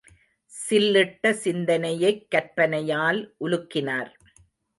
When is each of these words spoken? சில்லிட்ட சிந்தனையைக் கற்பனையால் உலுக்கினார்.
சில்லிட்ட 0.51 1.31
சிந்தனையைக் 1.31 2.25
கற்பனையால் 2.31 3.35
உலுக்கினார். 3.45 4.11